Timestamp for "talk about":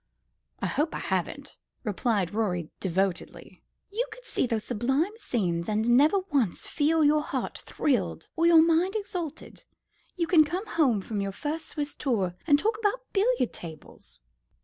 12.57-13.13